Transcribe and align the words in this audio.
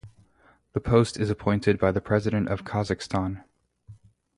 The 0.73 0.79
post 0.79 1.15
is 1.19 1.29
appointed 1.29 1.77
by 1.77 1.91
the 1.91 2.01
President 2.01 2.47
of 2.49 2.63
Kazakhstan. 2.63 3.43